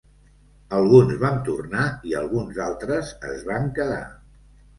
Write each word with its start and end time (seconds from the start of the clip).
Alguns 0.77 1.19
vam 1.23 1.37
tornar 1.49 1.83
i 2.13 2.17
alguns 2.23 2.59
altres 2.69 3.13
es 3.35 3.45
van 3.53 3.71
quedar. 3.79 4.03